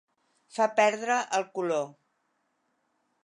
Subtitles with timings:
[0.55, 1.85] Fer perdre el color.